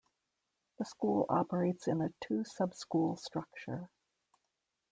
The 0.79 0.85
school 0.85 1.27
operates 1.29 1.85
in 1.87 2.01
a 2.01 2.09
two 2.21 2.43
sub-school 2.43 3.17
structure. 3.17 3.87